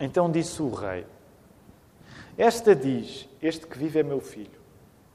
[0.00, 1.06] Então disse o rei:
[2.36, 4.60] Esta diz: Este que vive é meu filho,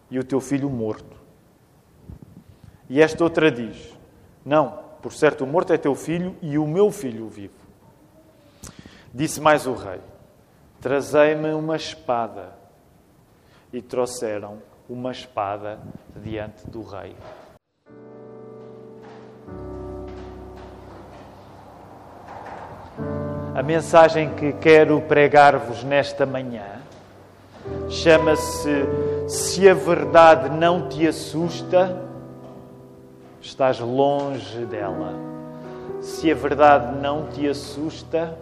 [0.09, 1.17] e o teu filho morto.
[2.89, 3.97] E esta outra diz:
[4.45, 7.63] Não, por certo o morto é teu filho e o meu filho vivo.
[9.13, 10.01] Disse mais o rei:
[10.81, 12.61] Trazei-me uma espada.
[13.71, 15.79] E trouxeram uma espada
[16.15, 17.15] diante do rei.
[23.55, 26.81] A mensagem que quero pregar-vos nesta manhã
[27.87, 28.83] chama-se
[29.27, 32.01] Se a verdade não te assusta,
[33.39, 35.13] estás longe dela.
[36.01, 38.35] Se a verdade não te assusta,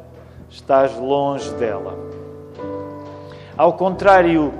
[0.49, 1.93] estás longe dela.
[3.57, 4.53] Ao contrário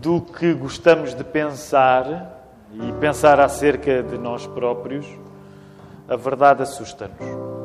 [0.00, 5.04] do que gostamos de pensar e pensar acerca de nós próprios,
[6.08, 7.57] a verdade assusta-nos.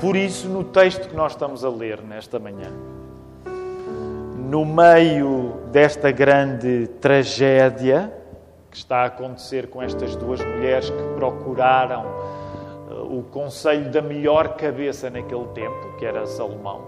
[0.00, 2.70] Por isso, no texto que nós estamos a ler nesta manhã,
[4.48, 8.12] no meio desta grande tragédia
[8.70, 14.56] que está a acontecer com estas duas mulheres que procuraram eh, o conselho da melhor
[14.56, 16.82] cabeça naquele tempo, que era Salomão,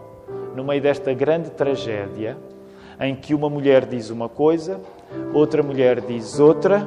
[0.54, 2.36] no meio desta grande tragédia,
[3.00, 4.80] em que uma mulher diz uma coisa,
[5.34, 6.86] outra mulher diz outra,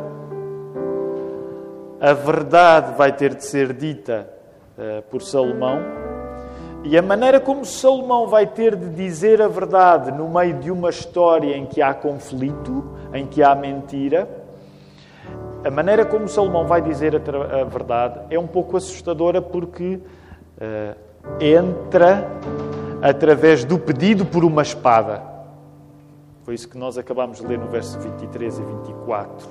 [1.99, 4.30] a verdade vai ter de ser dita
[4.77, 6.12] uh, por Salomão
[6.84, 10.89] e a maneira como Salomão vai ter de dizer a verdade no meio de uma
[10.89, 14.28] história em que há conflito, em que há mentira,
[15.64, 20.95] a maneira como Salomão vai dizer a, a verdade é um pouco assustadora porque uh,
[21.39, 22.28] entra
[23.02, 25.22] através do pedido por uma espada.
[26.44, 29.48] Foi isso que nós acabamos de ler no verso 23 e 24.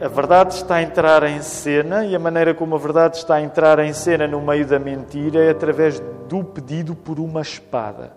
[0.00, 3.40] A verdade está a entrar em cena e a maneira como a verdade está a
[3.42, 8.12] entrar em cena no meio da mentira é através do pedido por uma espada.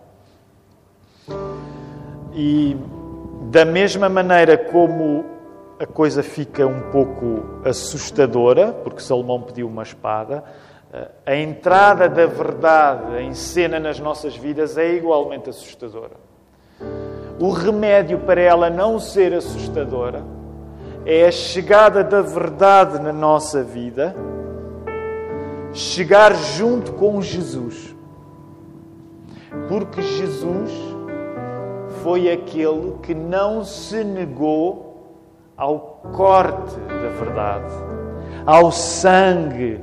[2.34, 2.78] E
[3.50, 5.26] da mesma maneira como
[5.80, 10.44] a coisa fica um pouco assustadora, porque Salomão pediu uma espada,
[11.26, 16.16] a entrada da verdade em cena nas nossas vidas é igualmente assustadora.
[17.40, 20.39] O remédio para ela não ser assustadora
[21.12, 24.16] é a chegada da verdade na nossa vida,
[25.74, 27.96] chegar junto com Jesus.
[29.68, 30.72] Porque Jesus
[32.04, 35.18] foi aquele que não se negou
[35.58, 37.74] ao corte da verdade,
[38.46, 39.82] ao sangue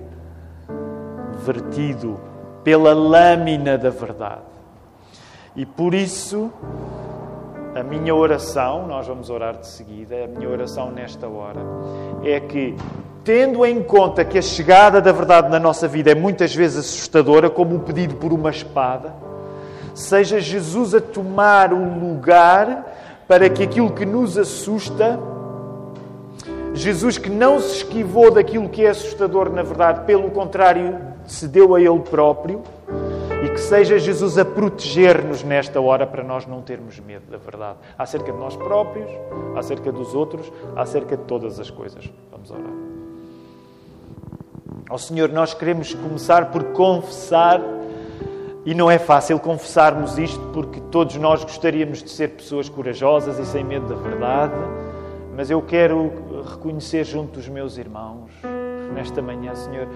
[1.45, 2.21] vertido
[2.63, 4.43] pela lâmina da verdade.
[5.57, 6.53] E por isso
[7.77, 11.61] a minha oração, nós vamos orar de seguida, a minha oração nesta hora
[12.25, 12.75] é que,
[13.23, 17.51] tendo em conta que a chegada da verdade na nossa vida é muitas vezes assustadora,
[17.51, 19.15] como o pedido por uma espada,
[19.95, 22.97] seja Jesus a tomar o lugar
[23.29, 25.21] para que aquilo que nos assusta,
[26.73, 31.75] Jesus que não se esquivou daquilo que é assustador, na verdade, pelo contrário, se deu
[31.75, 32.63] a Ele próprio
[33.45, 37.79] e que seja Jesus a proteger-nos nesta hora para nós não termos medo da verdade,
[37.99, 39.11] acerca de nós próprios,
[39.57, 42.11] acerca dos outros, acerca de todas as coisas.
[42.31, 42.73] Vamos orar.
[44.89, 47.61] Ó oh, Senhor, nós queremos começar por confessar,
[48.65, 53.47] e não é fácil confessarmos isto porque todos nós gostaríamos de ser pessoas corajosas e
[53.47, 54.55] sem medo da verdade,
[55.37, 56.11] mas eu quero
[56.51, 58.31] reconhecer junto dos meus irmãos,
[58.95, 59.87] nesta manhã, Senhor,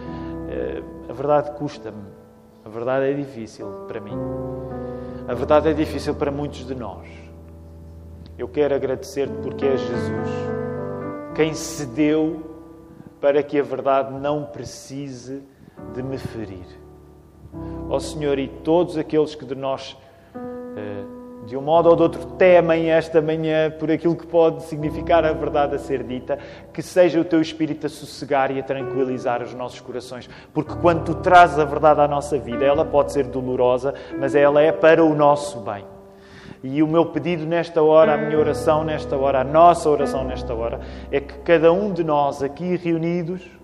[0.48, 2.19] eh, a verdade custa-me
[2.70, 4.16] a verdade é difícil para mim.
[5.26, 7.08] A verdade é difícil para muitos de nós.
[8.38, 10.30] Eu quero agradecer-te porque é Jesus
[11.34, 12.48] quem cedeu
[13.20, 15.42] para que a verdade não precise
[15.92, 16.64] de me ferir.
[17.88, 19.98] Ó oh, Senhor, e todos aqueles que de nós
[20.36, 25.24] uh, de um modo ou de outro, temem esta manhã por aquilo que pode significar
[25.24, 26.38] a verdade a ser dita,
[26.72, 30.28] que seja o teu Espírito a sossegar e a tranquilizar os nossos corações.
[30.52, 34.60] Porque quando tu trazes a verdade à nossa vida, ela pode ser dolorosa, mas ela
[34.60, 35.84] é para o nosso bem.
[36.62, 40.52] E o meu pedido nesta hora, a minha oração nesta hora, a nossa oração nesta
[40.54, 43.59] hora, é que cada um de nós aqui reunidos,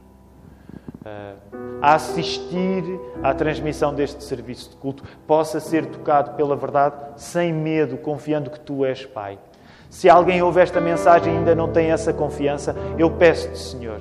[1.81, 2.85] a assistir
[3.23, 8.61] à transmissão deste serviço de culto, possa ser tocado pela verdade sem medo, confiando que
[8.61, 9.39] tu és Pai.
[9.91, 14.01] Se alguém ouve esta mensagem e ainda não tem essa confiança, eu peço-te, Senhor,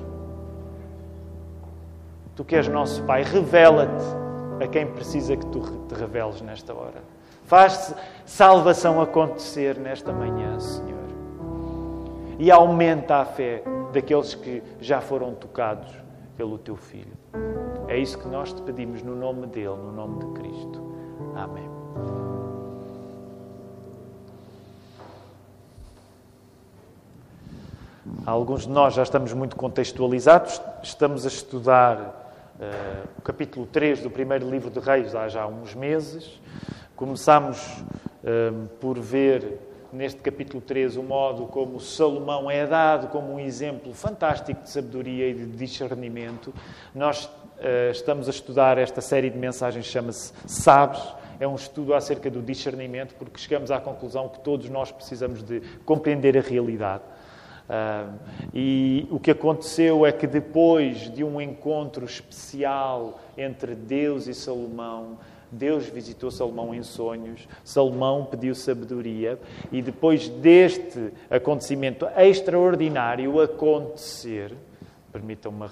[2.34, 4.04] tu que és nosso Pai, revela-te
[4.62, 7.02] a quem precisa que tu te reveles nesta hora.
[7.44, 7.94] Faz
[8.24, 10.96] salvação acontecer nesta manhã, Senhor.
[12.38, 13.62] E aumenta a fé
[13.92, 16.05] daqueles que já foram tocados
[16.36, 17.16] pelo teu filho.
[17.88, 20.82] É isso que nós te pedimos no nome dele, no nome de Cristo.
[21.34, 21.76] Amém.
[28.24, 31.96] Alguns de nós já estamos muito contextualizados, estamos a estudar
[32.58, 36.40] uh, o capítulo 3 do primeiro livro de Reis há já uns meses.
[36.96, 37.58] Começámos
[38.24, 39.60] uh, por ver
[39.92, 45.28] neste capítulo 3 o modo como Salomão é dado como um exemplo fantástico de sabedoria
[45.28, 46.52] e de discernimento.
[46.94, 51.02] Nós uh, estamos a estudar esta série de mensagens chama-se Sabes.
[51.38, 55.60] É um estudo acerca do discernimento, porque chegamos à conclusão que todos nós precisamos de
[55.84, 57.02] compreender a realidade.
[57.68, 58.14] Uh,
[58.54, 65.18] e o que aconteceu é que depois de um encontro especial entre Deus e Salomão,
[65.50, 69.38] Deus visitou Salomão em sonhos, Salomão pediu sabedoria,
[69.70, 74.54] e depois deste acontecimento extraordinário acontecer,
[75.12, 75.66] permitam-me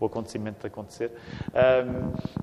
[0.00, 1.10] o acontecimento de acontecer,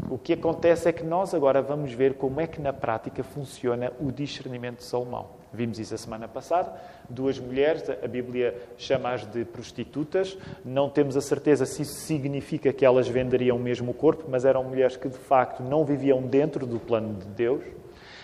[0.09, 3.23] um, o que acontece é que nós agora vamos ver como é que na prática
[3.23, 5.40] funciona o discernimento de Salomão.
[5.53, 6.73] Vimos isso a semana passada.
[7.09, 10.37] Duas mulheres, a Bíblia chama-as de prostitutas.
[10.63, 14.95] Não temos a certeza se isso significa que elas venderiam mesmo corpo, mas eram mulheres
[14.95, 17.63] que de facto não viviam dentro do plano de Deus.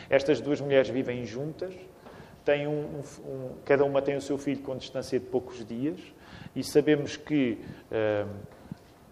[0.10, 1.74] Estas duas mulheres vivem juntas,
[2.46, 6.00] têm um, um, cada uma tem o seu filho com distância de poucos dias,
[6.56, 7.60] e sabemos que
[7.92, 8.30] uh,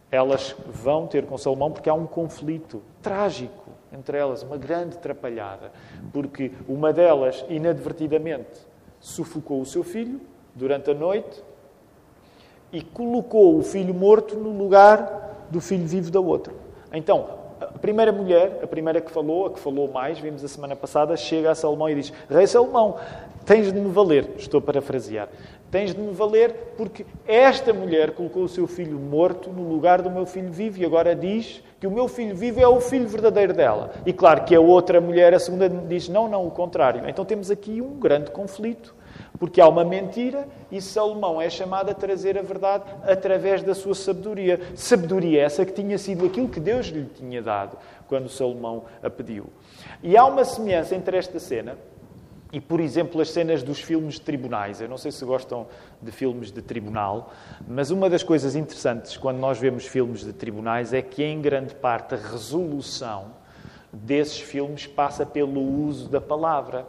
[0.09, 5.71] elas vão ter com Salomão porque há um conflito trágico entre elas uma grande trapalhada,
[6.13, 8.59] porque uma delas, inadvertidamente,
[8.99, 10.19] sufocou o seu filho
[10.53, 11.43] durante a noite
[12.71, 16.53] e colocou o filho morto no lugar do filho vivo da outra.
[16.91, 20.75] Então, a primeira mulher, a primeira que falou, a que falou mais, vimos a semana
[20.75, 22.97] passada, chega a Salomão e diz: Rei Salomão,
[23.45, 24.29] tens de me valer.
[24.37, 25.29] Estou a parafrasear.
[25.71, 30.09] Tens de me valer porque esta mulher colocou o seu filho morto no lugar do
[30.09, 33.53] meu filho vivo e agora diz que o meu filho vivo é o filho verdadeiro
[33.53, 33.91] dela.
[34.05, 37.07] E claro que a outra mulher, a segunda, diz não, não, o contrário.
[37.07, 38.95] Então temos aqui um grande conflito,
[39.37, 43.95] porque há uma mentira e Salomão é chamado a trazer a verdade através da sua
[43.95, 44.59] sabedoria.
[44.75, 47.77] Sabedoria essa que tinha sido aquilo que Deus lhe tinha dado
[48.07, 49.47] quando Salomão a pediu.
[50.01, 51.75] E há uma semelhança entre esta cena
[52.55, 54.79] e, por exemplo, as cenas dos filmes de tribunais.
[54.79, 55.67] Eu não sei se gostam
[56.01, 57.33] de filmes de tribunal,
[57.67, 61.75] mas uma das coisas interessantes quando nós vemos filmes de tribunais é que, em grande
[61.75, 63.25] parte, a resolução
[63.91, 66.85] desses filmes passa pelo uso da palavra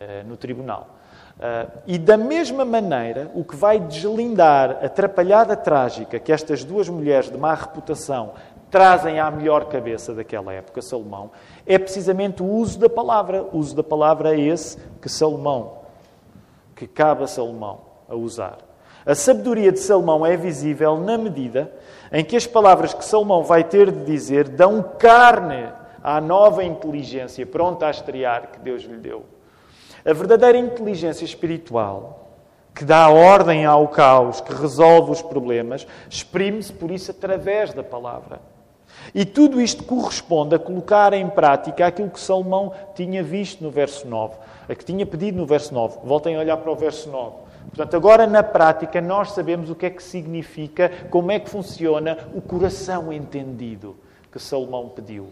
[0.00, 0.98] uh, no tribunal.
[1.36, 6.88] Uh, e da mesma maneira, o que vai deslindar a atrapalhada trágica que estas duas
[6.88, 8.34] mulheres de má reputação
[8.74, 11.30] trazem à melhor cabeça daquela época, Salomão,
[11.64, 13.44] é precisamente o uso da palavra.
[13.52, 15.78] O uso da palavra é esse que Salomão,
[16.74, 18.58] que cabe a Salomão a usar.
[19.06, 21.72] A sabedoria de Salomão é visível na medida
[22.10, 25.68] em que as palavras que Salomão vai ter de dizer dão carne
[26.02, 29.24] à nova inteligência pronta a estrear que Deus lhe deu.
[30.04, 32.28] A verdadeira inteligência espiritual,
[32.74, 38.40] que dá ordem ao caos, que resolve os problemas, exprime-se por isso através da palavra.
[39.12, 44.06] E tudo isto corresponde a colocar em prática aquilo que Salomão tinha visto no verso
[44.06, 44.36] 9,
[44.68, 45.98] a que tinha pedido no verso 9.
[46.04, 47.36] Voltem a olhar para o verso 9.
[47.68, 52.18] Portanto, agora na prática nós sabemos o que é que significa, como é que funciona
[52.34, 53.96] o coração entendido
[54.30, 55.28] que Salomão pediu.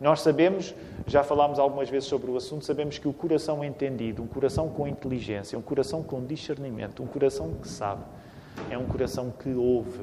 [0.00, 0.74] Nós sabemos,
[1.06, 4.86] já falámos algumas vezes sobre o assunto, sabemos que o coração entendido, um coração com
[4.86, 8.02] inteligência, um coração com discernimento, um coração que sabe,
[8.70, 10.02] é um coração que ouve,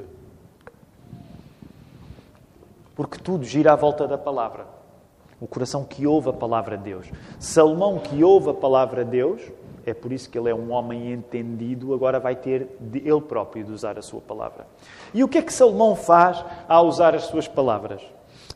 [2.96, 4.66] porque tudo gira à volta da palavra.
[5.38, 7.06] O coração que ouve a palavra de Deus.
[7.38, 9.42] Salomão, que ouve a palavra de Deus,
[9.84, 13.62] é por isso que ele é um homem entendido, agora vai ter de ele próprio
[13.62, 14.66] de usar a sua palavra.
[15.12, 18.02] E o que é que Salomão faz ao usar as suas palavras?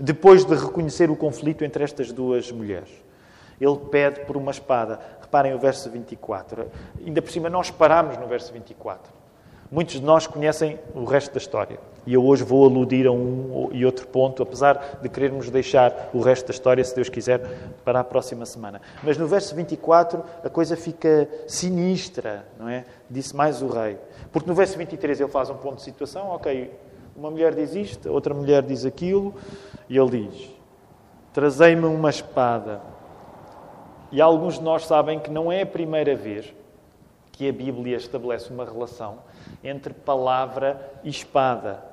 [0.00, 2.88] Depois de reconhecer o conflito entre estas duas mulheres.
[3.60, 4.98] Ele pede por uma espada.
[5.20, 6.66] Reparem o verso 24.
[7.04, 9.19] Ainda por cima, nós paramos no verso 24.
[9.70, 11.78] Muitos de nós conhecem o resto da história.
[12.04, 16.20] E eu hoje vou aludir a um e outro ponto, apesar de querermos deixar o
[16.20, 17.40] resto da história, se Deus quiser,
[17.84, 18.80] para a próxima semana.
[19.00, 22.84] Mas no verso 24 a coisa fica sinistra, não é?
[23.08, 23.96] Disse mais o rei.
[24.32, 26.72] Porque no verso 23 ele faz um ponto de situação, ok,
[27.14, 29.32] uma mulher diz isto, outra mulher diz aquilo,
[29.88, 30.50] e ele diz:
[31.32, 32.80] Trazei-me uma espada.
[34.10, 36.52] E alguns de nós sabem que não é a primeira vez
[37.30, 39.29] que a Bíblia estabelece uma relação
[39.62, 41.84] entre palavra e espada.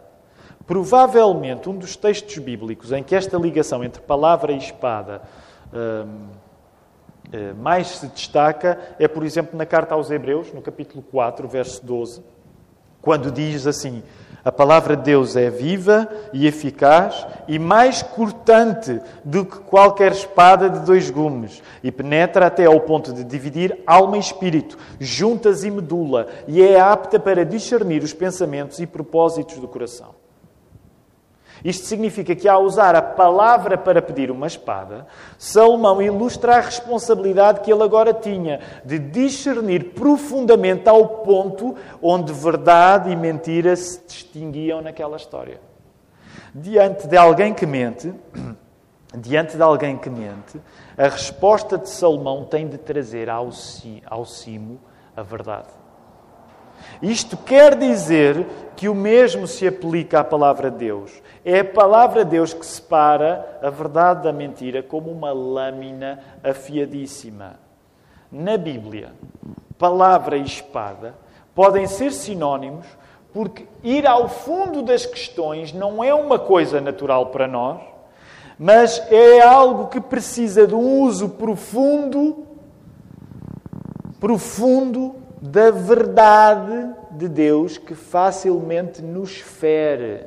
[0.66, 5.22] Provavelmente, um dos textos bíblicos em que esta ligação entre palavra e espada
[5.74, 6.28] hum,
[7.34, 11.86] hum, mais se destaca é, por exemplo, na carta aos Hebreus, no capítulo 4, verso
[11.86, 12.22] 12,
[13.02, 14.04] quando diz assim:
[14.48, 20.70] A palavra de Deus é viva e eficaz e mais cortante do que qualquer espada
[20.70, 25.70] de dois gumes e penetra até ao ponto de dividir alma e espírito, juntas e
[25.70, 30.16] medula, e é apta para discernir os pensamentos e propósitos do coração.
[31.64, 37.62] Isto significa que, ao usar a palavra para pedir uma espada, Salomão ilustra a responsabilidade
[37.62, 44.82] que ele agora tinha de discernir profundamente ao ponto onde verdade e mentira se distinguiam
[44.82, 45.60] naquela história.
[46.54, 48.14] Diante de alguém que mente,
[49.16, 50.60] diante de alguém que mente,
[50.98, 53.52] a resposta de Salomão tem de trazer ao,
[54.26, 54.80] cimo
[55.16, 55.68] a verdade.
[57.02, 61.12] Isto quer dizer que o mesmo se aplica à palavra de Deus.
[61.44, 67.60] É a palavra de Deus que separa a verdade da mentira como uma lâmina afiadíssima.
[68.32, 69.14] Na Bíblia,
[69.78, 71.16] palavra e espada
[71.56, 72.86] podem ser sinónimos
[73.34, 77.80] porque ir ao fundo das questões não é uma coisa natural para nós,
[78.58, 82.48] mas é algo que precisa de um uso profundo,
[84.20, 90.26] profundo da verdade de Deus que facilmente nos fere.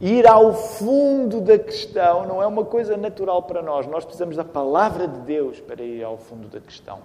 [0.00, 3.86] Ir ao fundo da questão não é uma coisa natural para nós.
[3.86, 6.98] Nós precisamos da palavra de Deus para ir ao fundo da questão.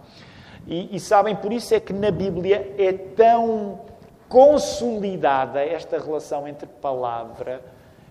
[0.68, 3.80] E, e sabem, por isso é que na Bíblia é tão
[4.28, 7.62] consolidada esta relação entre palavra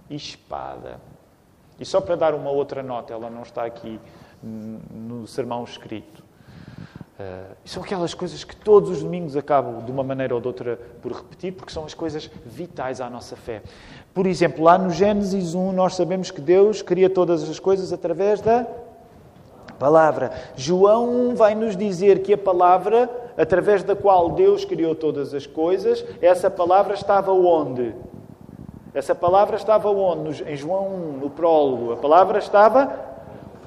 [0.08, 1.00] e espada.
[1.78, 3.98] E só para dar uma outra nota, ela não está aqui
[4.42, 6.29] no sermão escrito.
[7.20, 10.80] Uh, são aquelas coisas que todos os domingos acabo, de uma maneira ou de outra,
[11.02, 13.60] por repetir, porque são as coisas vitais à nossa fé.
[14.14, 18.40] Por exemplo, lá no Gênesis 1, nós sabemos que Deus cria todas as coisas através
[18.40, 18.66] da
[19.78, 20.32] palavra.
[20.56, 26.02] João vai nos dizer que a palavra, através da qual Deus criou todas as coisas,
[26.22, 27.94] essa palavra estava onde?
[28.94, 30.42] Essa palavra estava onde?
[30.44, 31.92] Em João 1, no prólogo.
[31.92, 32.90] A palavra estava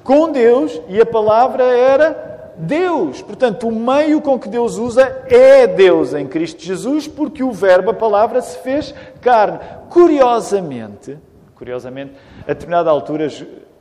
[0.02, 3.22] com Deus e a palavra era Deus.
[3.22, 7.90] Portanto, o meio com que Deus usa é Deus em Cristo Jesus, porque o Verbo,
[7.90, 9.58] a palavra, se fez carne.
[9.90, 11.18] Curiosamente,
[11.54, 13.28] curiosamente, a determinada altura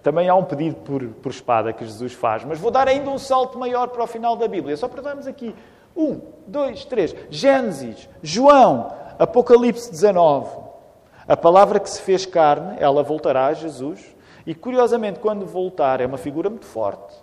[0.02, 3.18] também há um pedido por, por espada que Jesus faz, mas vou dar ainda um
[3.18, 5.56] salto maior para o final da Bíblia, só para darmos aqui
[5.96, 7.16] um, dois, três.
[7.30, 10.64] Gênesis, João, Apocalipse 19.
[11.28, 14.14] A palavra que se fez carne, ela voltará a Jesus.
[14.46, 17.23] E curiosamente, quando voltar, é uma figura muito forte.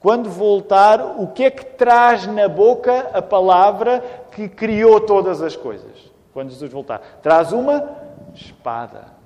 [0.00, 4.00] Quando voltar, o que é que traz na boca a palavra
[4.32, 6.10] que criou todas as coisas?
[6.32, 7.86] Quando Jesus voltar, traz uma
[8.34, 9.20] espada.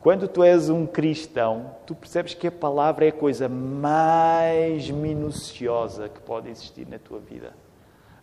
[0.00, 6.08] Quando tu és um cristão, tu percebes que a palavra é a coisa mais minuciosa
[6.08, 7.52] que pode existir na tua vida.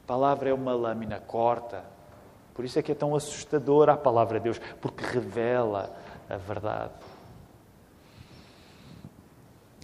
[0.04, 1.84] A palavra é uma lâmina, corta.
[2.56, 5.90] Por isso é que é tão assustadora a palavra de Deus, porque revela
[6.28, 6.92] a verdade.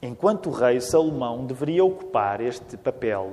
[0.06, 3.32] Enquanto rei, Salomão deveria ocupar este papel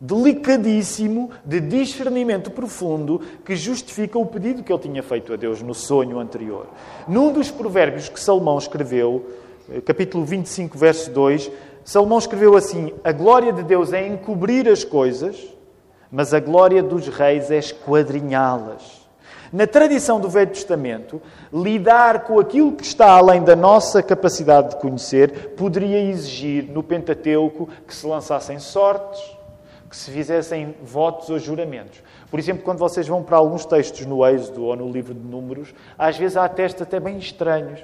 [0.00, 5.74] delicadíssimo de discernimento profundo que justifica o pedido que ele tinha feito a Deus no
[5.74, 6.66] sonho anterior.
[7.08, 9.24] Num dos provérbios que Salomão escreveu,
[9.70, 11.50] eh, capítulo 25, verso 2,
[11.84, 15.42] Salomão escreveu assim: A glória de Deus é encobrir as coisas,
[16.10, 19.03] mas a glória dos reis é esquadrinhá-las.
[19.54, 24.76] Na tradição do Velho Testamento, lidar com aquilo que está além da nossa capacidade de
[24.78, 29.22] conhecer poderia exigir, no Pentateuco, que se lançassem sortes,
[29.88, 32.02] que se fizessem votos ou juramentos.
[32.32, 35.72] Por exemplo, quando vocês vão para alguns textos no Êxodo ou no livro de Números,
[35.96, 37.78] às vezes há textos até bem estranhos,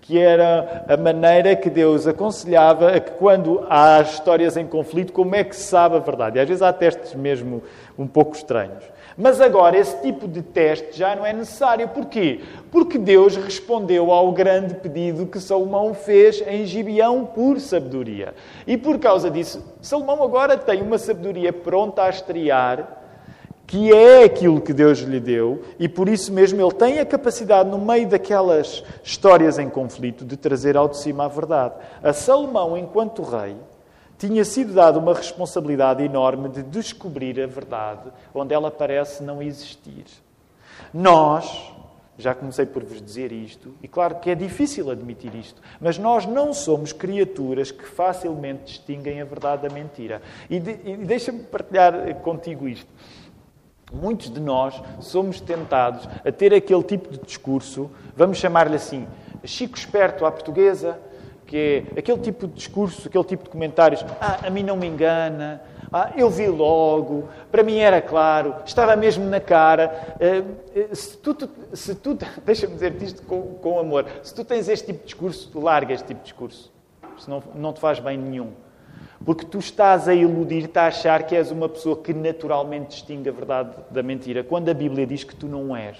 [0.00, 5.36] que era a maneira que Deus aconselhava a que quando há histórias em conflito, como
[5.36, 6.38] é que se sabe a verdade.
[6.38, 7.62] E às vezes há testes mesmo
[7.96, 8.82] um pouco estranhos.
[9.16, 11.88] Mas agora esse tipo de teste já não é necessário.
[11.88, 12.40] Porquê?
[12.70, 18.34] Porque Deus respondeu ao grande pedido que Salomão fez em Gibeão por sabedoria.
[18.66, 23.02] E por causa disso, Salomão agora tem uma sabedoria pronta a estrear,
[23.66, 27.70] que é aquilo que Deus lhe deu, e por isso mesmo ele tem a capacidade,
[27.70, 31.74] no meio daquelas histórias em conflito, de trazer ao de cima a verdade.
[32.02, 33.56] A Salomão, enquanto rei,
[34.18, 40.04] tinha sido dada uma responsabilidade enorme de descobrir a verdade onde ela parece não existir.
[40.92, 41.72] Nós,
[42.16, 46.26] já comecei por vos dizer isto, e claro que é difícil admitir isto, mas nós
[46.26, 50.22] não somos criaturas que facilmente distinguem a verdade da mentira.
[50.48, 52.90] E, de, e deixa-me partilhar contigo isto.
[53.92, 59.06] Muitos de nós somos tentados a ter aquele tipo de discurso, vamos chamar-lhe assim,
[59.44, 60.98] Chico esperto à portuguesa,
[61.46, 64.04] que é aquele tipo de discurso, aquele tipo de comentários.
[64.20, 65.62] Ah, a mim não me engana.
[65.92, 70.16] Ah, eu vi logo, para mim era claro, estava mesmo na cara.
[70.18, 74.86] Uh, se tu, se tu deixa-me dizer-te isto com, com amor, se tu tens este
[74.86, 76.72] tipo de discurso, larga este tipo de discurso.
[77.18, 78.50] Senão não te faz bem nenhum.
[79.24, 83.32] Porque tu estás a iludir-te a achar que és uma pessoa que naturalmente distingue a
[83.32, 85.96] verdade da mentira, quando a Bíblia diz que tu não és.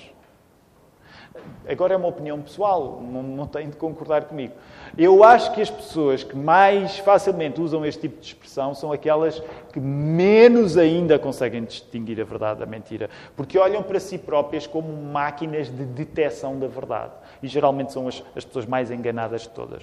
[1.67, 4.53] Agora é uma opinião pessoal, não, não tem de concordar comigo.
[4.99, 9.43] Eu acho que as pessoas que mais facilmente usam este tipo de expressão são aquelas
[9.73, 14.93] que menos ainda conseguem distinguir a verdade da mentira, porque olham para si próprias como
[14.93, 17.13] máquinas de detecção da verdade.
[17.43, 19.83] E geralmente são as, as pessoas mais enganadas de todas.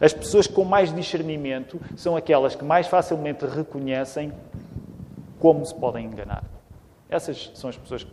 [0.00, 4.32] As pessoas com mais discernimento são aquelas que mais facilmente reconhecem
[5.38, 6.42] como se podem enganar.
[7.08, 8.06] Essas são as pessoas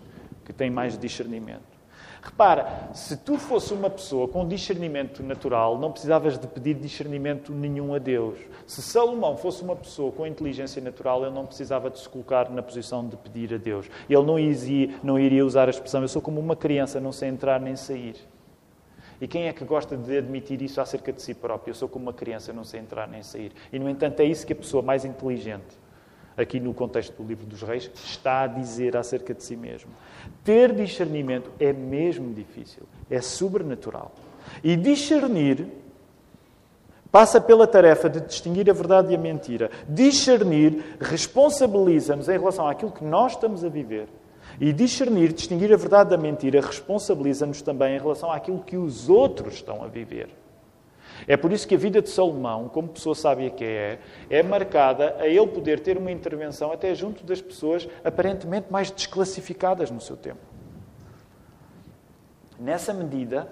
[0.44, 1.71] que têm mais discernimento.
[2.24, 7.96] Repara, se tu fosse uma pessoa com discernimento natural, não precisavas de pedir discernimento nenhum
[7.96, 8.38] a Deus.
[8.68, 12.62] Se Salomão fosse uma pessoa com inteligência natural, ele não precisava de se colocar na
[12.62, 13.90] posição de pedir a Deus.
[14.08, 17.30] Ele não iria, não iria usar a expressão: Eu sou como uma criança, não sei
[17.30, 18.16] entrar nem sair.
[19.20, 21.72] E quem é que gosta de admitir isso acerca de si próprio?
[21.72, 23.52] Eu sou como uma criança, não sei entrar nem sair.
[23.74, 25.78] E, no entanto, é isso que a pessoa mais inteligente,
[26.38, 29.92] aqui no contexto do livro dos reis, está a dizer acerca de si mesmo.
[30.44, 34.12] Ter discernimento é mesmo difícil, é sobrenatural.
[34.64, 35.68] E discernir
[37.12, 39.70] passa pela tarefa de distinguir a verdade e a mentira.
[39.88, 44.08] Discernir responsabiliza-nos em relação àquilo que nós estamos a viver
[44.60, 49.56] e discernir, distinguir a verdade da mentira, responsabiliza-nos também em relação àquilo que os outros
[49.56, 50.30] estão a viver.
[51.28, 54.00] É por isso que a vida de Salomão, como pessoa sábia que é,
[54.30, 59.92] é marcada a ele poder ter uma intervenção até junto das pessoas aparentemente mais desclassificadas
[59.92, 60.40] no seu tempo.
[62.60, 63.48] Nessa medida,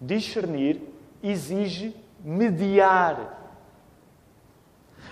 [0.00, 0.80] discernir
[1.22, 1.94] exige
[2.24, 3.38] mediar.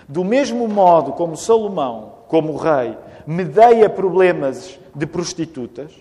[0.07, 5.91] Do mesmo modo como Salomão, como rei, medeia problemas de prostitutas,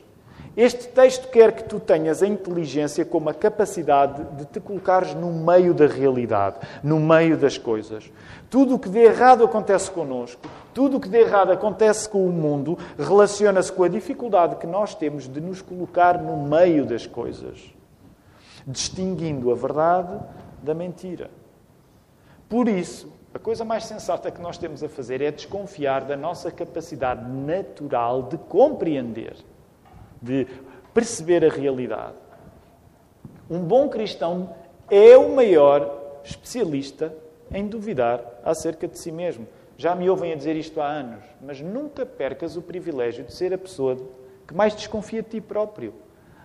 [0.57, 5.33] este texto quer que tu tenhas a inteligência como a capacidade de te colocares no
[5.33, 8.11] meio da realidade, no meio das coisas.
[8.51, 10.43] Tudo o que de errado acontece connosco,
[10.75, 14.95] tudo o que de errado acontece com o mundo, relaciona-se com a dificuldade que nós
[14.95, 17.73] temos de nos colocar no meio das coisas,
[18.67, 20.19] distinguindo a verdade
[20.63, 21.31] da mentira.
[22.49, 26.51] Por isso, a coisa mais sensata que nós temos a fazer é desconfiar da nossa
[26.51, 29.37] capacidade natural de compreender,
[30.21, 30.47] de
[30.93, 32.15] perceber a realidade.
[33.49, 34.55] Um bom cristão
[34.91, 37.13] é o maior especialista
[37.53, 39.47] em duvidar acerca de si mesmo.
[39.77, 43.53] Já me ouvem a dizer isto há anos, mas nunca percas o privilégio de ser
[43.55, 43.97] a pessoa
[44.47, 45.95] que mais desconfia de ti próprio.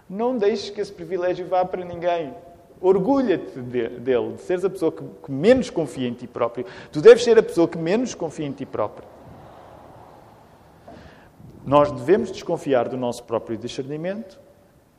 [0.09, 2.33] Não deixes que esse privilégio vá para ninguém.
[2.79, 6.65] Orgulha-te dele, de seres a pessoa que, menos confia em ti próprio.
[6.91, 9.14] Tu deves ser a pessoa que menos confia em ti próprio.
[11.65, 14.39] Nós devemos desconfiar do nosso próprio discernimento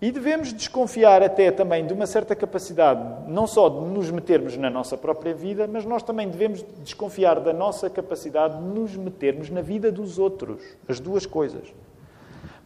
[0.02, 4.68] e devemos desconfiar até também de uma certa capacidade, não só de nos metermos na
[4.68, 9.61] nossa própria vida, mas nós também devemos desconfiar da nossa capacidade de nos metermos na
[9.61, 10.61] vida dos outros.
[10.88, 11.72] As duas coisas.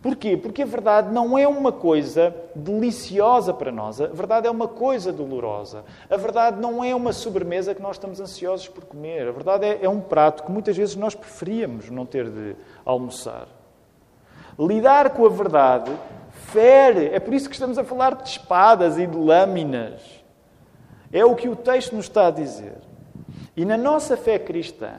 [0.03, 0.35] Porquê?
[0.35, 5.13] Porque a verdade não é uma coisa deliciosa para nós, a verdade é uma coisa
[5.13, 5.85] dolorosa.
[6.09, 9.29] A verdade não é uma sobremesa que nós estamos ansiosos por comer.
[9.29, 13.60] A verdade é, é um prato que muitas vezes nós preferíamos não ter de almoçar.
[14.59, 15.91] Lidar com a verdade
[16.31, 17.07] fere.
[17.07, 20.03] É por isso que estamos a falar de espadas e de lâminas.
[21.13, 22.79] É o que o texto nos está a dizer.
[23.57, 24.93] E na nossa fé cristã,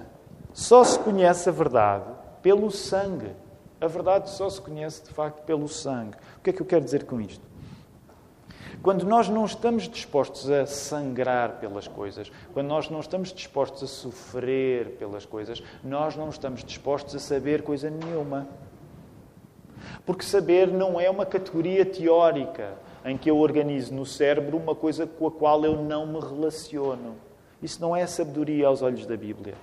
[0.53, 2.05] só se conhece a verdade
[2.41, 3.31] pelo sangue.
[3.79, 6.15] A verdade só se conhece, de facto, pelo sangue.
[6.37, 7.51] O que é que eu quero dizer com isto?
[8.81, 13.87] Quando nós não estamos dispostos a sangrar pelas coisas, quando nós não estamos dispostos a
[13.87, 18.47] sofrer pelas coisas, nós não estamos dispostos a saber coisa nenhuma.
[20.05, 22.73] Porque saber não é uma categoria teórica
[23.05, 27.15] em que eu organizo no cérebro uma coisa com a qual eu não me relaciono.
[27.61, 29.55] Isso não é sabedoria aos olhos da Bíblia.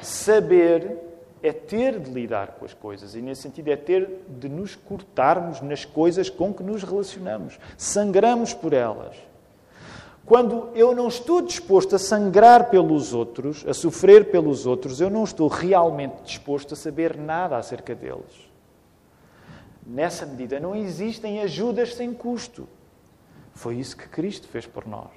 [0.00, 0.96] Saber
[1.42, 5.60] é ter de lidar com as coisas e, nesse sentido, é ter de nos cortarmos
[5.60, 7.58] nas coisas com que nos relacionamos.
[7.76, 9.16] Sangramos por elas.
[10.24, 15.24] Quando eu não estou disposto a sangrar pelos outros, a sofrer pelos outros, eu não
[15.24, 18.49] estou realmente disposto a saber nada acerca deles.
[19.86, 22.68] Nessa medida, não existem ajudas sem custo.
[23.54, 25.10] Foi isso que Cristo fez por nós.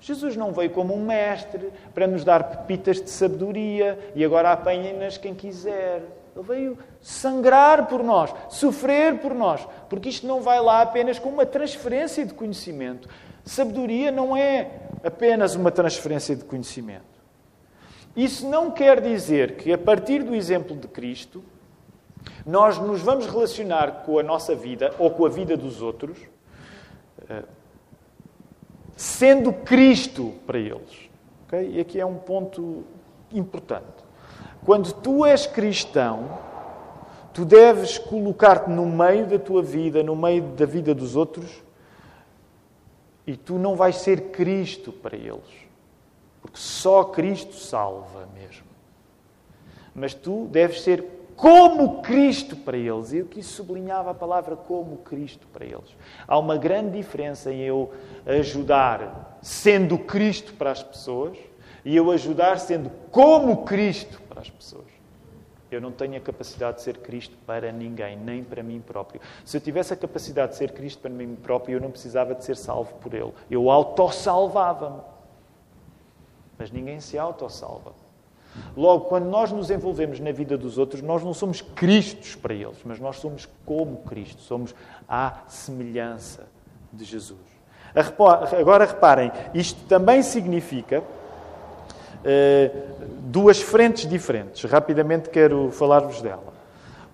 [0.00, 5.18] Jesus não veio como um mestre para nos dar pepitas de sabedoria e agora apanhem-nas
[5.18, 6.02] quem quiser.
[6.34, 11.28] Ele veio sangrar por nós, sofrer por nós, porque isto não vai lá apenas com
[11.28, 13.08] uma transferência de conhecimento.
[13.44, 14.70] Sabedoria não é
[15.02, 17.18] apenas uma transferência de conhecimento.
[18.14, 21.42] Isso não quer dizer que, a partir do exemplo de Cristo,
[22.46, 26.18] nós nos vamos relacionar com a nossa vida ou com a vida dos outros
[27.28, 27.44] eh,
[28.96, 31.08] sendo Cristo para eles.
[31.46, 31.70] Okay?
[31.72, 32.84] E aqui é um ponto
[33.32, 33.86] importante.
[34.64, 36.38] Quando tu és cristão,
[37.32, 41.62] tu deves colocar-te no meio da tua vida, no meio da vida dos outros,
[43.26, 45.68] e tu não vais ser Cristo para eles.
[46.42, 48.66] Porque só Cristo salva mesmo.
[49.94, 53.12] Mas tu deves ser como Cristo para eles.
[53.12, 55.96] Eu que sublinhava a palavra como Cristo para eles.
[56.26, 57.92] Há uma grande diferença em eu
[58.26, 61.38] ajudar sendo Cristo para as pessoas
[61.84, 64.86] e eu ajudar sendo como Cristo para as pessoas.
[65.70, 69.20] Eu não tenho a capacidade de ser Cristo para ninguém, nem para mim próprio.
[69.44, 72.42] Se eu tivesse a capacidade de ser Cristo para mim próprio, eu não precisava de
[72.42, 73.32] ser salvo por Ele.
[73.48, 75.02] Eu autossalvava-me.
[76.58, 78.07] Mas ninguém se autossalva.
[78.76, 82.78] Logo, quando nós nos envolvemos na vida dos outros, nós não somos Cristos para eles,
[82.84, 84.74] mas nós somos como Cristo, somos
[85.08, 86.46] à semelhança
[86.92, 87.38] de Jesus.
[88.58, 94.62] Agora reparem, isto também significa uh, duas frentes diferentes.
[94.64, 96.58] Rapidamente quero falar-vos dela.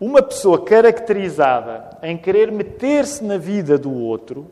[0.01, 4.51] Uma pessoa caracterizada em querer meter-se na vida do outro,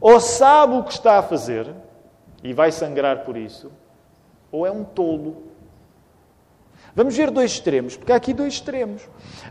[0.00, 1.72] ou sabe o que está a fazer,
[2.42, 3.70] e vai sangrar por isso,
[4.52, 5.53] ou é um tolo.
[6.96, 9.02] Vamos ver dois extremos, porque há aqui dois extremos.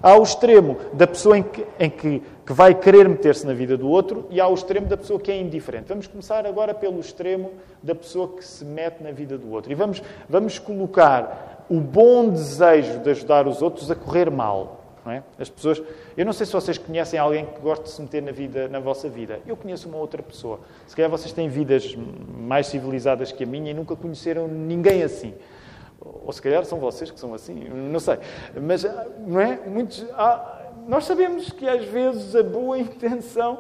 [0.01, 3.77] Há o extremo da pessoa em que, em que, que vai querer meter-se na vida
[3.77, 5.89] do outro e há o extremo da pessoa que é indiferente.
[5.89, 7.51] Vamos começar agora pelo extremo
[7.81, 9.71] da pessoa que se mete na vida do outro.
[9.71, 14.79] E vamos, vamos colocar o bom desejo de ajudar os outros a correr mal.
[15.05, 15.21] É?
[15.37, 15.83] As pessoas,
[16.15, 18.79] eu não sei se vocês conhecem alguém que gosta de se meter na, vida, na
[18.79, 19.41] vossa vida.
[19.45, 20.61] Eu conheço uma outra pessoa.
[20.87, 21.93] Se calhar vocês têm vidas
[22.37, 25.33] mais civilizadas que a minha e nunca conheceram ninguém assim.
[26.25, 28.17] Ou se calhar são vocês que são assim, não sei.
[28.61, 28.85] Mas,
[29.25, 29.59] não é?
[29.67, 33.59] Muitos, há, nós sabemos que às vezes a boa intenção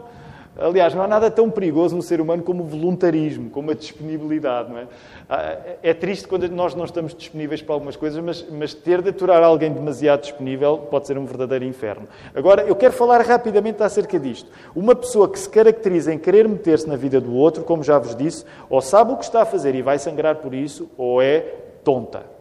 [0.55, 4.69] Aliás, não há nada tão perigoso no ser humano como o voluntarismo, como a disponibilidade.
[4.69, 4.87] Não é?
[5.27, 9.09] Ah, é triste quando nós não estamos disponíveis para algumas coisas, mas, mas ter de
[9.09, 12.07] aturar alguém demasiado disponível pode ser um verdadeiro inferno.
[12.35, 14.49] Agora, eu quero falar rapidamente acerca disto.
[14.75, 18.15] Uma pessoa que se caracteriza em querer meter-se na vida do outro, como já vos
[18.15, 21.39] disse, ou sabe o que está a fazer e vai sangrar por isso, ou é
[21.83, 22.32] tonta.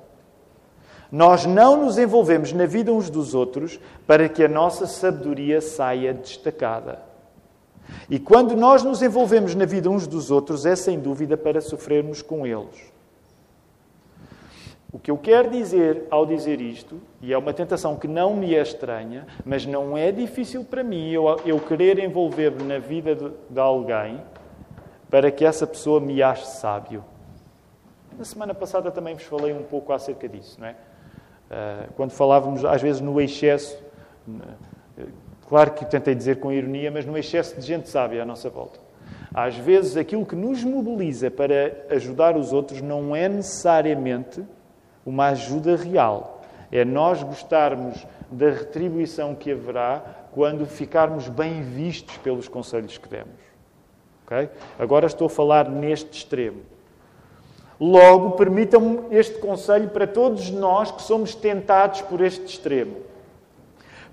[1.13, 6.15] Nós não nos envolvemos na vida uns dos outros para que a nossa sabedoria saia
[6.15, 7.01] destacada.
[8.09, 12.23] E quando nós nos envolvemos na vida uns dos outros, é sem dúvida para sofrermos
[12.23, 12.91] com eles.
[14.91, 18.55] O que eu quero dizer ao dizer isto, e é uma tentação que não me
[18.55, 23.31] é estranha, mas não é difícil para mim eu, eu querer envolver-me na vida de,
[23.51, 24.19] de alguém
[25.11, 27.05] para que essa pessoa me ache sábio.
[28.19, 30.77] Na semana passada também vos falei um pouco acerca disso, não é?
[31.53, 33.77] Ah, quando falávamos, às vezes, no excesso
[35.53, 38.81] Claro que tentei dizer com ironia, mas no excesso de gente sábia à nossa volta.
[39.35, 44.43] Às vezes, aquilo que nos mobiliza para ajudar os outros não é necessariamente
[45.05, 46.41] uma ajuda real.
[46.73, 53.35] É nós gostarmos da retribuição que haverá quando ficarmos bem vistos pelos conselhos que demos.
[54.25, 54.49] Okay?
[54.79, 56.63] Agora estou a falar neste extremo.
[57.81, 62.97] Logo, permitam-me este conselho para todos nós que somos tentados por este extremo.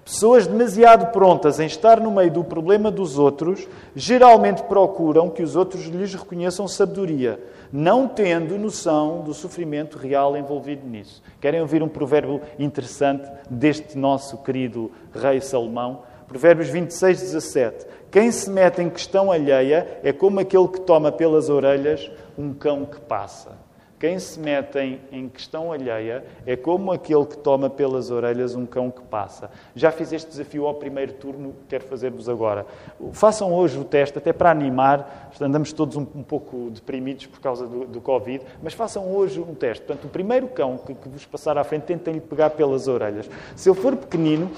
[0.10, 5.56] Pessoas demasiado prontas em estar no meio do problema dos outros geralmente procuram que os
[5.56, 7.40] outros lhes reconheçam sabedoria,
[7.72, 11.22] não tendo noção do sofrimento real envolvido nisso.
[11.40, 16.02] Querem ouvir um provérbio interessante deste nosso querido rei Salomão?
[16.28, 17.86] Provérbios 26, 17.
[18.12, 22.84] Quem se mete em questão alheia é como aquele que toma pelas orelhas um cão
[22.84, 23.70] que passa.
[24.00, 24.80] Quem se mete
[25.12, 29.52] em, questão alheia é como aquele que toma pelas orelhas um cão que passa.
[29.76, 32.66] Já fiz este desafio ao primeiro turno, quero fazer-vos agora.
[33.12, 35.30] Façam hoje o teste, até para animar.
[35.40, 39.54] Andamos todos um, um pouco deprimidos por causa do, do, Covid, mas façam hoje um
[39.54, 39.84] teste.
[39.84, 43.30] Portanto, o primeiro cão que, que vos passar à frente, tentem-lhe pegar pelas orelhas.
[43.54, 44.50] Se ele for pequenino,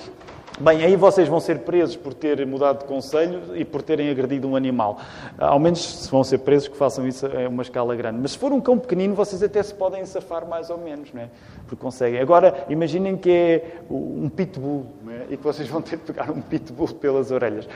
[0.61, 4.47] Bem, aí vocês vão ser presos por ter mudado de conselho e por terem agredido
[4.47, 4.99] um animal.
[5.35, 8.19] Ao menos se vão ser presos que façam isso a uma escala grande.
[8.21, 11.23] Mas se for um cão pequenino, vocês até se podem safar mais ou menos, não
[11.23, 11.29] é?
[11.65, 12.21] Porque conseguem.
[12.21, 15.33] Agora, imaginem que é um pitbull é?
[15.33, 17.67] e que vocês vão ter de pegar um pitbull pelas orelhas.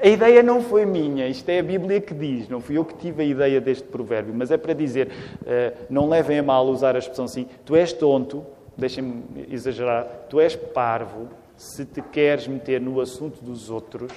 [0.00, 2.94] A ideia não foi minha, isto é a Bíblia que diz, não fui eu que
[2.94, 5.08] tive a ideia deste provérbio, mas é para dizer,
[5.42, 8.46] uh, não levem a mal usar a expressão assim, tu és tonto,
[8.76, 11.26] deixem-me exagerar, tu és parvo,
[11.58, 14.12] se te queres meter no assunto dos outros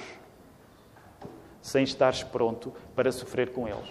[1.60, 3.90] sem estares pronto para sofrer com eles.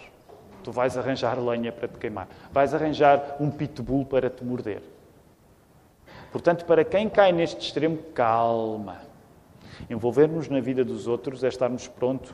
[0.64, 2.30] Tu vais arranjar lenha para te queimar.
[2.52, 4.82] Vais arranjar um pitbull para te morder.
[6.32, 9.02] Portanto, para quem cai neste extremo, calma.
[9.90, 12.34] Envolver-nos na vida dos outros é estarmos prontos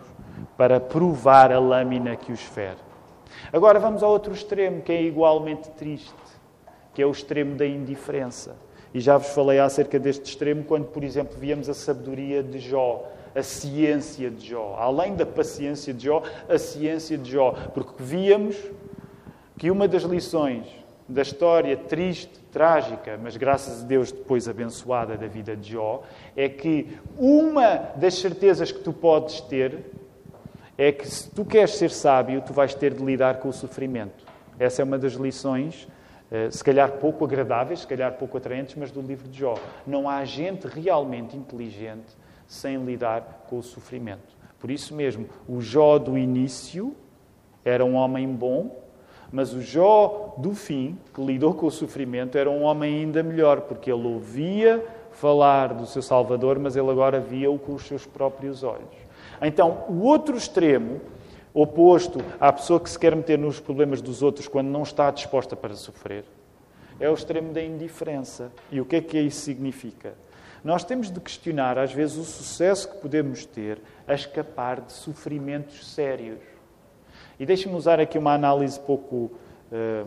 [0.56, 2.77] para provar a lâmina que os fere.
[3.51, 6.13] Agora vamos ao outro extremo, que é igualmente triste,
[6.93, 8.56] que é o extremo da indiferença.
[8.97, 13.07] E já vos falei acerca deste extremo quando, por exemplo, víamos a sabedoria de Jó,
[13.36, 14.75] a ciência de Jó.
[14.79, 17.51] Além da paciência de Jó, a ciência de Jó.
[17.75, 18.57] Porque víamos
[19.55, 20.65] que uma das lições
[21.07, 26.01] da história triste, trágica, mas graças a Deus depois abençoada da vida de Jó,
[26.36, 29.91] é que uma das certezas que tu podes ter
[30.75, 34.25] é que se tu queres ser sábio, tu vais ter de lidar com o sofrimento.
[34.57, 35.88] Essa é uma das lições,
[36.51, 39.55] se calhar pouco agradáveis, se calhar pouco atraentes, mas do livro de Jó.
[39.85, 42.15] Não há gente realmente inteligente
[42.47, 44.35] sem lidar com o sofrimento.
[44.59, 46.95] Por isso mesmo, o Jó do início
[47.63, 48.83] era um homem bom,
[49.31, 53.61] mas o Jó do fim, que lidou com o sofrimento, era um homem ainda melhor,
[53.61, 58.63] porque ele ouvia falar do seu Salvador, mas ele agora via-o com os seus próprios
[58.63, 59.07] olhos.
[59.41, 61.01] Então, o outro extremo,
[61.61, 65.55] oposto à pessoa que se quer meter nos problemas dos outros quando não está disposta
[65.55, 66.23] para sofrer,
[66.99, 68.51] é o extremo da indiferença.
[68.71, 70.13] E o que é que isso significa?
[70.63, 75.93] Nós temos de questionar, às vezes, o sucesso que podemos ter a escapar de sofrimentos
[75.93, 76.39] sérios.
[77.39, 79.31] E deixe-me usar aqui uma análise pouco.
[79.71, 80.03] Eh,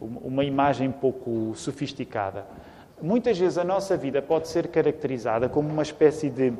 [0.00, 2.44] uma imagem pouco sofisticada.
[3.00, 6.52] Muitas vezes a nossa vida pode ser caracterizada como uma espécie de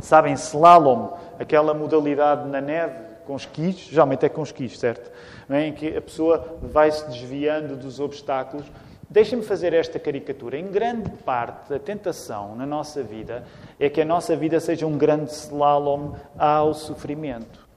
[0.00, 5.10] Sabem, slalom, aquela modalidade na neve esquis, geralmente é com esquis, certo?
[5.50, 8.66] Em que a pessoa vai se desviando dos obstáculos.
[9.08, 10.56] Deixem-me fazer esta caricatura.
[10.56, 13.44] Em grande parte, a tentação na nossa vida
[13.78, 17.70] é que a nossa vida seja um grande slalom ao sofrimento.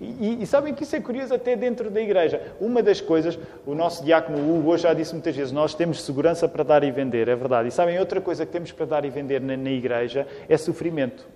[0.00, 2.40] E, e, sabem que isso é curioso até dentro da igreja.
[2.60, 6.62] Uma das coisas, o nosso diácono Hugo já disse muitas vezes, nós temos segurança para
[6.62, 7.68] dar e vender, é verdade.
[7.68, 11.26] E sabem, outra coisa que temos para dar e vender na, na igreja é sofrimento.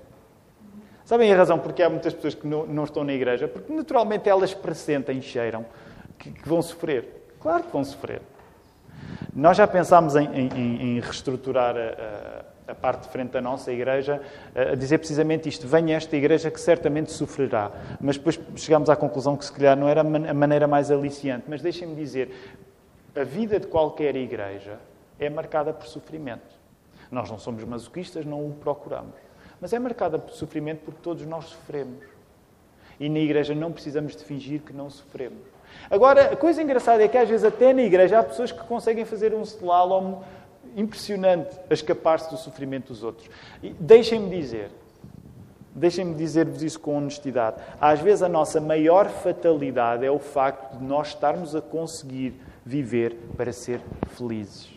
[1.04, 3.48] Sabem a razão porque há muitas pessoas que não, não estão na igreja?
[3.48, 5.66] Porque naturalmente elas pressentem, cheiram
[6.18, 7.26] que, que, vão sofrer.
[7.40, 8.22] Claro que vão sofrer.
[9.34, 14.22] Nós já pensámos em, em, em reestruturar a, a, parte de frente da nossa igreja,
[14.54, 17.72] a dizer precisamente isto: venha esta igreja que certamente sofrerá.
[18.00, 21.46] Mas depois chegámos à conclusão que se calhar não era a maneira mais aliciante.
[21.48, 22.56] Mas deixem-me dizer:
[23.16, 24.78] a vida de qualquer igreja
[25.18, 26.62] é marcada por sofrimento.
[27.10, 29.31] Nós não somos masoquistas, não o procuramos
[29.62, 32.04] mas é marcada por sofrimento porque todos nós sofremos.
[32.98, 35.38] E na igreja não precisamos de fingir que não sofremos.
[35.88, 39.04] Agora, a coisa engraçada é que às vezes até na igreja há pessoas que conseguem
[39.04, 40.20] fazer um slalom
[40.76, 43.30] impressionante a escapar-se do sofrimento dos outros.
[43.78, 44.68] Deixem-me dizer,
[45.72, 47.62] deixem-me dizer-vos isso com honestidade.
[47.80, 52.34] Às vezes a nossa maior fatalidade é o facto de nós estarmos a conseguir
[52.66, 54.71] viver para ser felizes.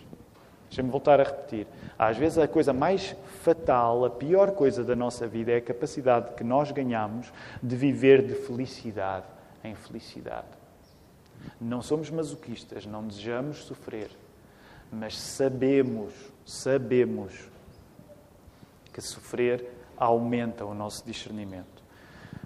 [0.69, 1.67] Deixem-me voltar a repetir.
[1.97, 6.33] Às vezes a coisa mais fatal, a pior coisa da nossa vida é a capacidade
[6.35, 9.25] que nós ganhamos de viver de felicidade
[9.63, 10.47] em felicidade.
[11.59, 14.09] Não somos masoquistas, não desejamos sofrer,
[14.91, 16.13] mas sabemos,
[16.45, 17.49] sabemos
[18.91, 21.74] que sofrer aumenta o nosso discernimento.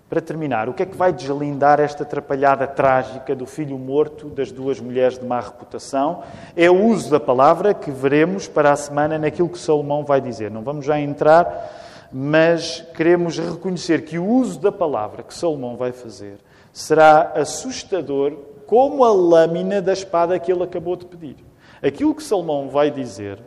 [0.09, 4.51] Para terminar, o que é que vai deslindar esta atrapalhada trágica do filho morto das
[4.51, 6.23] duas mulheres de má reputação?
[6.55, 10.49] É o uso da palavra que veremos para a semana naquilo que Salomão vai dizer.
[10.49, 15.91] Não vamos já entrar, mas queremos reconhecer que o uso da palavra que Salomão vai
[15.91, 16.37] fazer
[16.73, 21.35] será assustador como a lâmina da espada que ele acabou de pedir.
[21.83, 23.39] Aquilo que Salomão vai dizer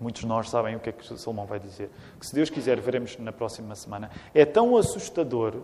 [0.00, 1.88] Muitos de nós sabem o que é que Salomão vai dizer.
[2.18, 4.10] Que se Deus quiser, veremos na próxima semana.
[4.34, 5.62] É tão assustador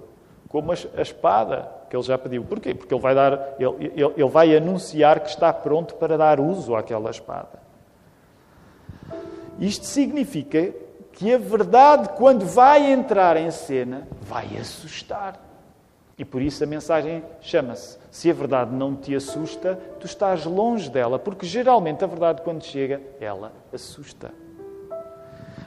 [0.50, 2.44] como a espada que ele já pediu.
[2.44, 2.74] Porquê?
[2.74, 6.74] Porque ele vai, dar, ele, ele, ele vai anunciar que está pronto para dar uso
[6.74, 7.60] àquela espada.
[9.60, 10.74] Isto significa
[11.12, 15.40] que a verdade, quando vai entrar em cena, vai assustar.
[16.18, 20.90] E por isso a mensagem chama-se: Se a verdade não te assusta, tu estás longe
[20.90, 24.32] dela, porque geralmente a verdade, quando chega, ela assusta.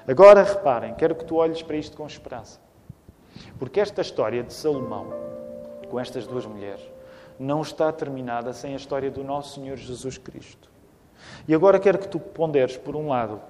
[0.06, 2.63] Agora reparem, quero que tu olhes para isto com esperança.
[3.58, 5.08] Porque esta história de Salomão,
[5.90, 6.82] com estas duas mulheres,
[7.40, 10.70] não está terminada sem a história do nosso Senhor Jesus Cristo.
[11.48, 13.42] E agora quero que tu ponderes, por um lado,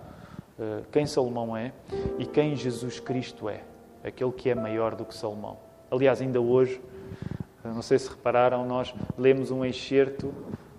[0.59, 1.73] eh, quem Salomão é
[2.17, 3.61] e quem Jesus Cristo é,
[4.03, 5.57] aquele que é maior do que Salomão.
[5.91, 6.81] Aliás, ainda hoje
[7.63, 10.33] não sei se repararam, nós lemos um excerto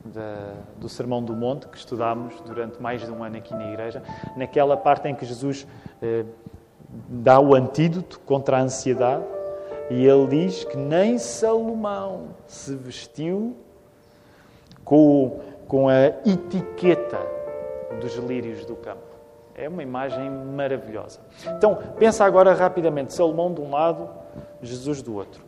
[0.04, 4.02] da, do Sermão do Monte, que estudámos durante mais de um ano aqui na igreja,
[4.36, 5.66] naquela parte em que Jesus
[6.02, 6.24] eh,
[7.08, 9.24] dá o antídoto contra a ansiedade,
[9.90, 13.54] E ele diz que nem Salomão se vestiu
[14.82, 17.20] com, com a etiqueta
[18.00, 19.14] dos lírios do campo.
[19.54, 21.20] É uma imagem maravilhosa.
[21.56, 24.08] Então, pensa agora rapidamente: Salomão de um lado,
[24.62, 25.44] Jesus do outro.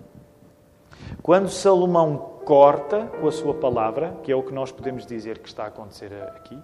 [1.22, 5.48] Quando Salomão corta com a sua palavra, que é o que nós podemos dizer que
[5.48, 6.58] está a acontecer aqui,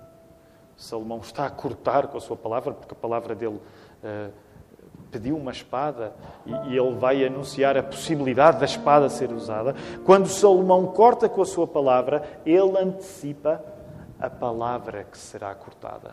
[0.77, 4.33] Salomão está a cortar com a sua palavra, porque a palavra dele uh,
[5.13, 6.15] pediu uma espada
[6.47, 9.77] e, ele vai anunciar a possibilidade da espada ser usada.
[10.07, 13.63] Quando Salomão corta com a sua palavra, ele antecipa
[14.19, 16.13] a palavra que será cortada.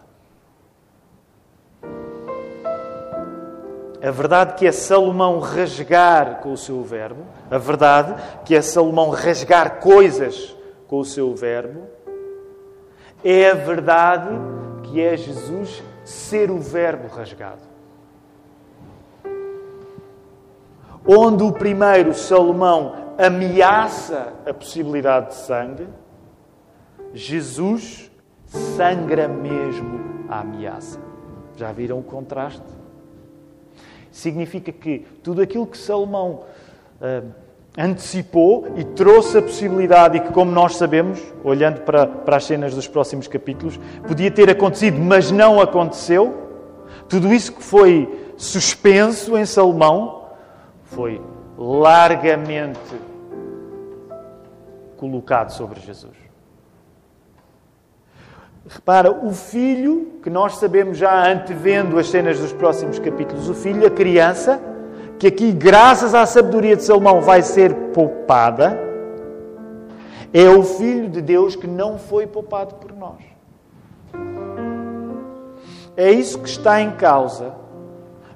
[4.01, 9.09] A verdade que é Salomão rasgar com o seu verbo, a verdade que é Salomão
[9.09, 10.55] rasgar coisas
[10.88, 11.83] com o seu verbo,
[13.23, 14.29] é a verdade
[14.83, 17.68] que é Jesus ser o verbo rasgado.
[21.12, 25.88] Onde o primeiro, Salomão, ameaça a possibilidade de sangue,
[27.15, 28.12] Jesus
[28.45, 31.00] sangra mesmo a ameaça.
[31.58, 32.62] Já viram o contraste?
[34.12, 36.43] Significa que tudo aquilo que Salomão
[37.02, 37.28] uh,
[37.76, 42.76] antecipou e trouxe a possibilidade, e que, como nós sabemos, olhando para, para as cenas
[42.76, 46.50] dos próximos capítulos, podia ter acontecido, mas não aconteceu.
[47.08, 50.18] Tudo isso que foi suspenso em Salomão
[50.89, 51.21] foi
[51.58, 52.80] largamente
[54.97, 56.13] colocado sobre Jesus.
[58.67, 63.88] Repara, o filho, que nós sabemos já antevendo as cenas dos próximos capítulos, o filho,
[63.88, 64.62] a criança,
[65.17, 68.78] que aqui, graças à sabedoria de Salomão, vai ser poupada,
[70.34, 73.23] é o filho de Deus que não foi poupado por nós.
[75.97, 77.56] É isso que está em causa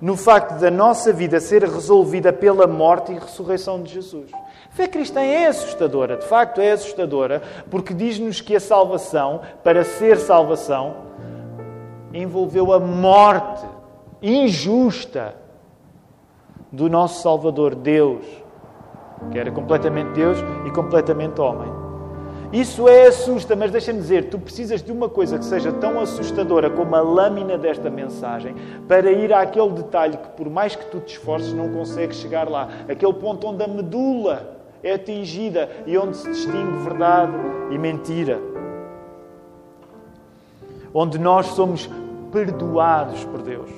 [0.04, 4.30] no facto da nossa vida ser resolvida pela morte e ressurreição de Jesus.
[4.34, 9.86] A fé cristã é assustadora, de facto é assustadora, porque diz-nos que a salvação, para
[9.86, 10.94] ser salvação,
[12.14, 13.66] envolveu a morte
[14.22, 15.36] injusta
[16.70, 18.26] do nosso Salvador, Deus,
[19.32, 21.83] que era completamente Deus e completamente homem.
[22.54, 26.70] Isso é assusta, mas deixa-me dizer, tu precisas de uma coisa que seja tão assustadora
[26.70, 28.54] como a lâmina desta mensagem
[28.88, 32.70] para ir àquele detalhe que, por mais que tu te esforces, não consegues chegar lá.
[32.88, 37.34] Aquele ponto onde a medula é atingida e onde se distingue verdade
[37.72, 38.40] e mentira.
[40.94, 41.90] Onde nós somos
[42.32, 43.72] perdoados por Deus.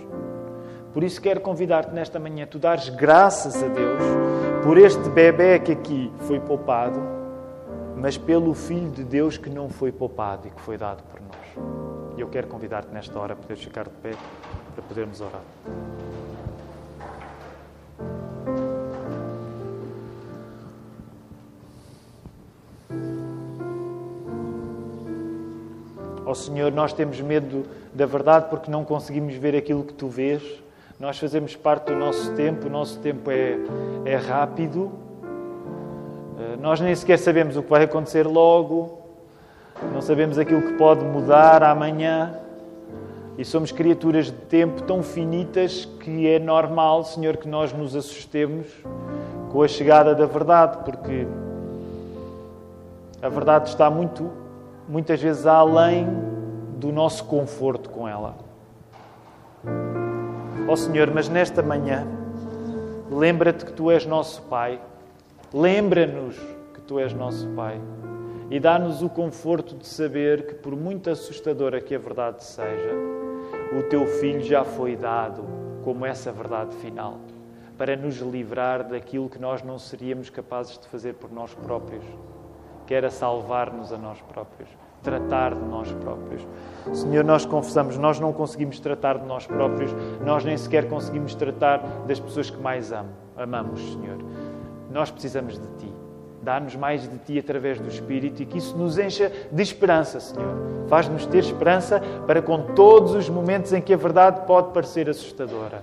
[0.93, 4.03] Por isso quero convidar-te nesta manhã, tu dares graças a Deus
[4.65, 7.14] por este bebê que aqui foi poupado
[7.97, 12.17] mas pelo Filho de Deus que não foi poupado e que foi dado por nós.
[12.17, 14.11] E eu quero convidar-te nesta hora a poder ficar de pé
[14.73, 15.41] para podermos orar.
[26.25, 30.07] Ó oh Senhor, nós temos medo da verdade porque não conseguimos ver aquilo que tu
[30.07, 30.43] vês.
[30.99, 33.57] Nós fazemos parte do nosso tempo, o nosso tempo é,
[34.05, 35.04] é rápido
[36.65, 38.97] nós nem sequer sabemos o que vai acontecer logo,
[39.93, 42.39] não sabemos aquilo que pode mudar amanhã.
[43.37, 48.65] E somos criaturas de tempo tão finitas que é normal, Senhor, que nós nos assustemos
[49.51, 51.27] com a chegada da verdade, porque
[53.21, 54.31] a verdade está muito,
[54.89, 56.07] muitas vezes além
[56.79, 58.37] do nosso conforto com ela.
[60.67, 62.07] Ó oh, Senhor, mas nesta manhã,
[63.11, 64.79] lembra-te que Tu és nosso Pai
[65.55, 66.35] Lembra-nos
[66.85, 67.79] tu és nosso Pai
[68.49, 72.91] e dá-nos o conforto de saber que, por muito assustadora que a verdade seja,
[73.77, 75.43] o teu Filho já foi dado
[75.83, 77.19] como essa verdade final
[77.77, 82.03] para nos livrar daquilo que nós não seríamos capazes de fazer por nós próprios,
[82.87, 84.69] que era salvar-nos a nós próprios,
[85.03, 86.47] tratar de nós próprios.
[86.93, 89.91] Senhor, nós confessamos, nós não conseguimos tratar de nós próprios,
[90.23, 94.19] nós nem sequer conseguimos tratar das pessoas que mais amo, amamos, Senhor.
[94.91, 96.04] Nós precisamos de Ti.
[96.45, 100.55] Dá-nos mais de Ti através do Espírito e que isso nos encha de esperança, Senhor.
[100.87, 105.81] Faz-nos ter esperança para com todos os momentos em que a verdade pode parecer assustadora.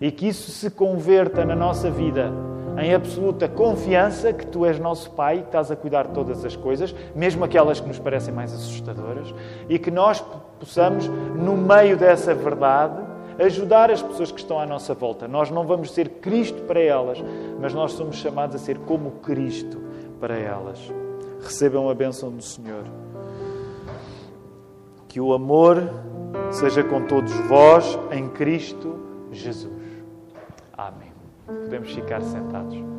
[0.00, 2.32] E que isso se converta na nossa vida
[2.80, 6.54] em absoluta confiança que Tu és nosso Pai, que estás a cuidar de todas as
[6.54, 9.34] coisas, mesmo aquelas que nos parecem mais assustadoras,
[9.68, 10.24] e que nós
[10.60, 13.02] possamos, no meio dessa verdade,
[13.36, 15.26] ajudar as pessoas que estão à nossa volta.
[15.26, 17.18] Nós não vamos ser Cristo para elas,
[17.60, 19.87] mas nós somos chamados a ser como Cristo
[20.18, 20.78] para elas.
[21.40, 22.84] Recebam a bênção do Senhor.
[25.08, 25.82] Que o amor
[26.50, 28.98] seja com todos vós em Cristo
[29.32, 29.72] Jesus.
[30.76, 31.12] Amém.
[31.46, 32.97] Podemos ficar sentados.